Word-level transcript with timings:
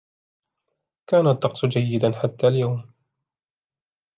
كان 1.07 1.27
الطقس 1.27 1.65
جيدا 1.65 2.11
حتى 2.19 2.47
اليوم. 2.47 2.91